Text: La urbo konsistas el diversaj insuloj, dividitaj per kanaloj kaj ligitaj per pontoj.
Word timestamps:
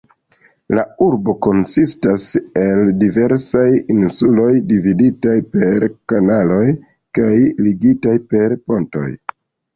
La 0.77 0.83
urbo 1.07 1.33
konsistas 1.45 2.23
el 2.61 2.81
diversaj 3.03 3.67
insuloj, 3.97 4.49
dividitaj 4.73 5.37
per 5.53 5.87
kanaloj 6.15 6.65
kaj 7.21 7.31
ligitaj 7.69 8.17
per 8.35 8.59
pontoj. 8.73 9.07